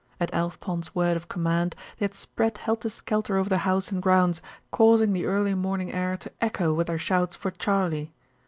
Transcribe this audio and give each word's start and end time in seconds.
At 0.19 0.33
Alf 0.33 0.59
Pond's 0.59 0.95
word 0.95 1.15
of 1.15 1.27
command 1.27 1.75
they 1.99 2.05
had 2.05 2.15
spread 2.15 2.57
helter 2.57 2.89
skelter 2.89 3.37
over 3.37 3.49
the 3.49 3.59
house 3.59 3.91
and 3.91 4.01
grounds, 4.01 4.41
causing 4.71 5.13
the 5.13 5.25
early 5.27 5.53
morning 5.53 5.91
air 5.93 6.17
to 6.17 6.31
echo 6.41 6.73
with 6.73 6.87
their 6.87 6.97
shouts 6.97 7.35
for 7.35 7.51
"Charley." 7.51 8.11